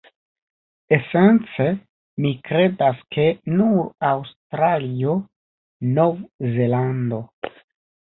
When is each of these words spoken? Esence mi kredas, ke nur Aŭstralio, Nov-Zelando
Esence 0.95 1.67
mi 2.25 2.31
kredas, 2.49 3.05
ke 3.13 3.27
nur 3.61 3.79
Aŭstralio, 4.15 5.17
Nov-Zelando 5.95 7.25